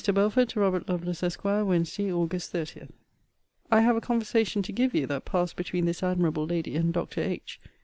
[0.11, 1.43] BELFORD, TO ROBERT LOVELACE, ESQ.
[1.43, 2.33] WEDNESDAY, AUG.
[2.41, 2.87] 30.
[3.69, 7.21] I have a conversation to give you that passed between this admirable lady and Dr.
[7.21, 7.61] H.